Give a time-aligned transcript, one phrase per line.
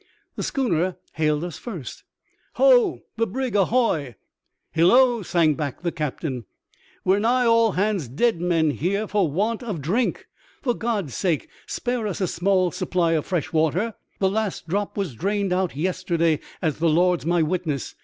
[0.35, 2.01] The schooner hailed us first."
[2.55, 4.15] Ho, the brig ahoy!"
[4.51, 6.45] *' Hillo," sang back the captain."
[7.05, 10.25] We're nigh all hands dead men here for the want of a drink.
[10.63, 13.93] For God's sake spare us a small supply of fresh water!
[14.17, 17.93] The last drop was drained out yesterday, as the Lord's my witness.